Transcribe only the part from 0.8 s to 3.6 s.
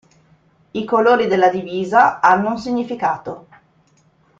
colori della divisa hanno un significato.